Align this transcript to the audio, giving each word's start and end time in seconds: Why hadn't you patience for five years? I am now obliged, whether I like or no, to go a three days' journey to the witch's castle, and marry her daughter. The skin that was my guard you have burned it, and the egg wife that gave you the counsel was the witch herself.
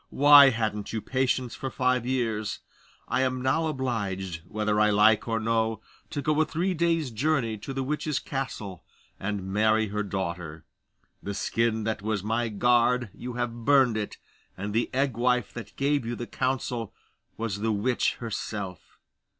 Why 0.09 0.49
hadn't 0.49 0.93
you 0.93 0.99
patience 0.99 1.53
for 1.53 1.69
five 1.69 2.07
years? 2.07 2.61
I 3.07 3.21
am 3.21 3.39
now 3.39 3.67
obliged, 3.67 4.41
whether 4.47 4.79
I 4.79 4.89
like 4.89 5.27
or 5.27 5.39
no, 5.39 5.79
to 6.09 6.23
go 6.23 6.41
a 6.41 6.43
three 6.45 6.73
days' 6.73 7.11
journey 7.11 7.55
to 7.59 7.71
the 7.71 7.83
witch's 7.83 8.17
castle, 8.17 8.83
and 9.19 9.43
marry 9.53 9.89
her 9.89 10.01
daughter. 10.01 10.65
The 11.21 11.35
skin 11.35 11.83
that 11.83 12.01
was 12.01 12.23
my 12.23 12.49
guard 12.49 13.11
you 13.13 13.33
have 13.33 13.63
burned 13.63 13.95
it, 13.95 14.17
and 14.57 14.73
the 14.73 14.89
egg 14.91 15.17
wife 15.17 15.53
that 15.53 15.75
gave 15.75 16.03
you 16.03 16.15
the 16.15 16.25
counsel 16.25 16.95
was 17.37 17.59
the 17.59 17.71
witch 17.71 18.15
herself. 18.15 18.97